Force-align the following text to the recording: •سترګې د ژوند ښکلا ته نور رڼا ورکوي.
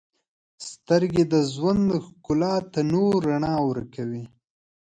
•سترګې 0.69 1.23
د 1.33 1.35
ژوند 1.53 1.87
ښکلا 2.05 2.55
ته 2.71 2.79
نور 2.93 3.15
رڼا 3.29 3.55
ورکوي. 3.69 4.23